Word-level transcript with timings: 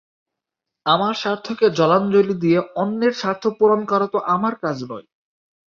আমার 0.85 1.13
স্বার্থকে 1.15 1.65
জলাঞ্জলি 1.77 2.35
দিয়ে 2.43 2.59
অন্যের 2.75 3.13
স্বার্থ 3.13 3.43
পূরণ 3.57 3.81
করা 3.85 4.07
তো 4.13 4.19
আমার 4.35 4.53
কাজ 4.63 4.77
নয়। 4.83 5.07